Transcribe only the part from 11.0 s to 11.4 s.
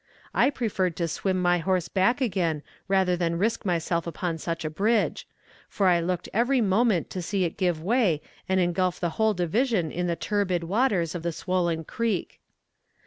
of the